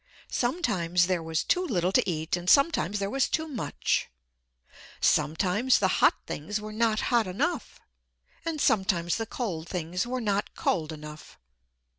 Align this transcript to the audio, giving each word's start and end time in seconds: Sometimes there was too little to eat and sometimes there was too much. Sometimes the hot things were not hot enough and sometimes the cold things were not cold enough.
Sometimes 0.31 1.05
there 1.05 1.21
was 1.21 1.43
too 1.43 1.63
little 1.63 1.91
to 1.91 2.09
eat 2.09 2.35
and 2.35 2.49
sometimes 2.49 2.97
there 2.97 3.07
was 3.11 3.29
too 3.29 3.47
much. 3.47 4.09
Sometimes 4.99 5.77
the 5.77 6.01
hot 6.01 6.15
things 6.25 6.59
were 6.59 6.73
not 6.73 7.01
hot 7.13 7.27
enough 7.27 7.79
and 8.43 8.59
sometimes 8.59 9.17
the 9.17 9.27
cold 9.27 9.69
things 9.69 10.07
were 10.07 10.19
not 10.19 10.55
cold 10.55 10.91
enough. 10.91 11.37